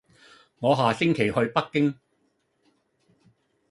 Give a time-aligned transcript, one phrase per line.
[0.61, 1.93] 我下星期去北京